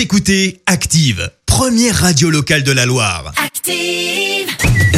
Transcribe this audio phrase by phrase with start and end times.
[0.00, 3.34] Vous écoutez Active, première radio locale de la Loire.
[3.36, 4.48] Active.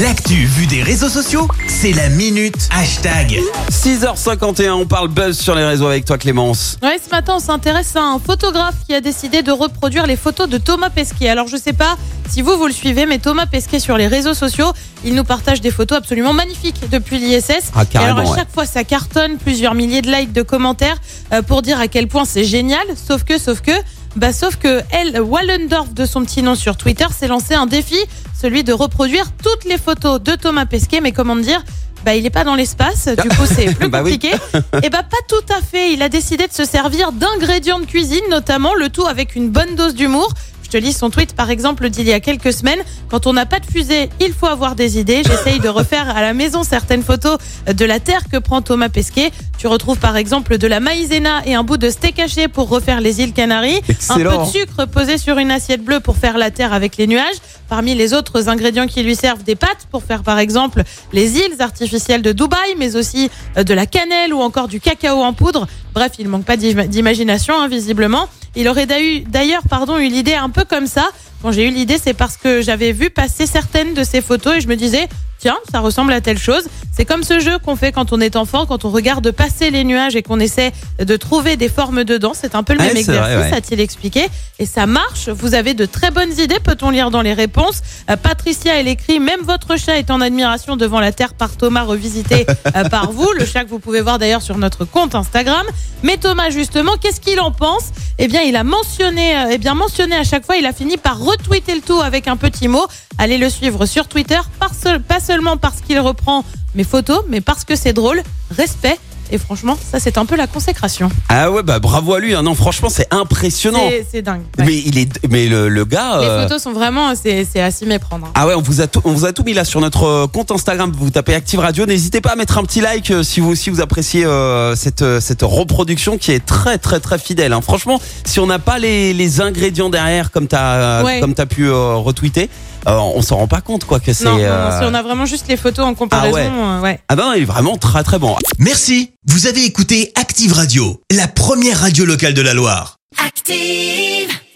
[0.00, 3.41] L'actu vue des réseaux sociaux, c'est la minute hashtag.
[3.69, 6.79] 6h51, on parle buzz sur les réseaux avec toi Clémence.
[6.85, 10.49] Ouais, ce matin, on s'intéresse à un photographe qui a décidé de reproduire les photos
[10.49, 11.29] de Thomas Pesquet.
[11.29, 11.96] Alors, je sais pas
[12.29, 14.73] si vous, vous le suivez, mais Thomas Pesquet sur les réseaux sociaux,
[15.05, 17.73] il nous partage des photos absolument magnifiques depuis l'ISS.
[17.75, 18.37] Ah, Et alors, à ouais.
[18.37, 20.98] chaque fois, ça cartonne, plusieurs milliers de likes, de commentaires,
[21.32, 22.84] euh, pour dire à quel point c'est génial.
[22.95, 23.73] Sauf que, sauf que,
[24.16, 27.98] bah, sauf que elle, Wallendorf, de son petit nom sur Twitter, s'est lancé un défi,
[28.40, 31.00] celui de reproduire toutes les photos de Thomas Pesquet.
[31.00, 31.62] Mais comment dire?
[32.05, 34.19] Bah, il est pas dans l'espace, du coup c'est plus Bah oui.
[34.19, 34.36] compliqué.
[34.83, 35.92] Et bah pas tout à fait.
[35.92, 39.77] Il a décidé de se servir d'ingrédients de cuisine, notamment le tout avec une bonne
[39.77, 40.33] dose d'humour.
[40.72, 42.78] Je te lis son tweet par exemple d'il y a quelques semaines.
[43.11, 45.22] Quand on n'a pas de fusée, il faut avoir des idées.
[45.22, 47.36] J'essaye de refaire à la maison certaines photos
[47.67, 49.33] de la terre que prend Thomas Pesquet.
[49.58, 53.03] Tu retrouves par exemple de la maïzena et un bout de steak haché pour refaire
[53.03, 53.83] les îles Canaries.
[54.08, 57.06] Un peu de sucre posé sur une assiette bleue pour faire la terre avec les
[57.06, 57.36] nuages.
[57.72, 60.83] Parmi les autres ingrédients qui lui servent, des pâtes pour faire par exemple
[61.15, 65.23] les îles artificielles de Dubaï, mais aussi euh, de la cannelle ou encore du cacao
[65.23, 65.67] en poudre.
[65.95, 68.28] Bref, il manque pas d'im- d'imagination, hein, visiblement.
[68.56, 71.09] Il aurait d'ailleurs- pardon, eu l'idée un peu comme ça.
[71.41, 74.61] Quand j'ai eu l'idée, c'est parce que j'avais vu passer certaines de ses photos et
[74.61, 75.09] je me disais,
[75.43, 76.62] tiens, ça ressemble à telle chose.
[76.97, 79.83] C'est comme ce jeu qu'on fait quand on est enfant, quand on regarde passer les
[79.83, 80.71] nuages et qu'on essaie
[81.05, 82.33] de trouver des formes dedans.
[82.33, 83.57] C'est un peu le Ouais, même vrai, exercice, ouais.
[83.57, 84.29] a-t-il expliqué.
[84.61, 85.29] Et ça marche.
[85.29, 87.81] Vous avez de très bonnes idées, peut-on lire dans les réponses?
[88.09, 91.83] Euh, Patricia, elle écrit, même votre chat est en admiration devant la Terre par Thomas,
[91.83, 92.47] revisité
[92.77, 93.29] euh, par vous.
[93.37, 95.67] Le chat que vous pouvez voir d'ailleurs sur notre compte Instagram.
[96.05, 97.84] Mais Thomas, justement, qu'est-ce qu'il en pense?
[98.19, 100.97] Eh bien, il a mentionné, euh, eh bien, mentionné à chaque fois, il a fini
[100.99, 102.87] par retweeter le tout avec un petit mot.
[103.19, 106.44] Allez le suivre sur Twitter, par seul- pas seulement parce qu'il reprend
[106.75, 108.22] mes photos, mais parce que c'est drôle.
[108.56, 108.98] Respect.
[109.34, 111.08] Et franchement, ça, c'est un peu la consécration.
[111.30, 112.34] Ah ouais, bah bravo à lui.
[112.34, 112.42] hein.
[112.42, 113.88] Non, franchement, c'est impressionnant.
[114.10, 114.42] C'est- dingue.
[114.58, 114.64] Ouais.
[114.66, 116.19] Mais il est, mais le, le gars.
[116.20, 118.27] Les euh, photos sont vraiment, c'est à s'y méprendre.
[118.27, 118.33] hein.
[118.34, 120.27] Ah ouais, on vous a tout, on vous a tout mis là sur notre euh,
[120.27, 120.92] compte Instagram.
[120.94, 121.86] Vous tapez Active Radio.
[121.86, 125.04] N'hésitez pas à mettre un petit like euh, si vous aussi vous appréciez euh, cette
[125.21, 127.54] cette reproduction qui est très très très fidèle.
[127.54, 127.62] hein.
[127.62, 131.21] Franchement, si on n'a pas les, les ingrédients derrière comme t'as Ouais.
[131.21, 132.50] comme t'as pu euh, retweeter,
[132.87, 134.25] euh, on s'en rend pas compte quoi que c'est.
[134.25, 136.47] Non, non, non, euh, si on a vraiment juste les photos en comparaison, ouais.
[136.47, 137.00] euh, ouais.
[137.09, 138.37] Ah ben, il est vraiment très très bon.
[138.59, 139.12] Merci.
[139.26, 142.97] Vous avez écouté Active Radio, la première radio locale de la Loire.
[143.25, 144.22] Active.